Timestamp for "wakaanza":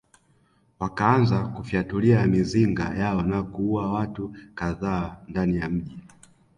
0.79-1.39